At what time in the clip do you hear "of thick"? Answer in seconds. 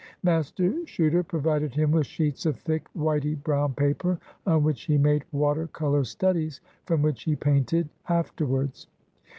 2.47-2.89